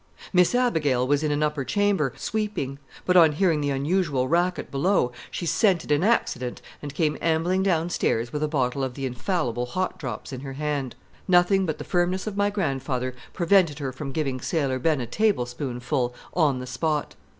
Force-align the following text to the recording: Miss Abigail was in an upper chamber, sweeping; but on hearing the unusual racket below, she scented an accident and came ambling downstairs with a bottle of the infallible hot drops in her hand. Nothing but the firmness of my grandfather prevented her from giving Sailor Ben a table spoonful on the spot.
Miss 0.33 0.55
Abigail 0.55 1.05
was 1.07 1.21
in 1.21 1.29
an 1.31 1.43
upper 1.43 1.63
chamber, 1.63 2.11
sweeping; 2.17 2.79
but 3.05 3.15
on 3.15 3.33
hearing 3.33 3.61
the 3.61 3.69
unusual 3.69 4.27
racket 4.27 4.71
below, 4.71 5.11
she 5.29 5.45
scented 5.45 5.91
an 5.91 6.03
accident 6.03 6.59
and 6.81 6.95
came 6.95 7.19
ambling 7.21 7.61
downstairs 7.61 8.33
with 8.33 8.41
a 8.41 8.47
bottle 8.47 8.83
of 8.83 8.95
the 8.95 9.05
infallible 9.05 9.67
hot 9.67 9.99
drops 9.99 10.33
in 10.33 10.39
her 10.39 10.53
hand. 10.53 10.95
Nothing 11.27 11.67
but 11.67 11.77
the 11.77 11.83
firmness 11.83 12.25
of 12.25 12.35
my 12.35 12.49
grandfather 12.49 13.13
prevented 13.33 13.77
her 13.77 13.91
from 13.91 14.11
giving 14.11 14.41
Sailor 14.41 14.79
Ben 14.79 15.01
a 15.01 15.05
table 15.05 15.45
spoonful 15.45 16.15
on 16.33 16.57
the 16.57 16.65
spot. 16.65 17.13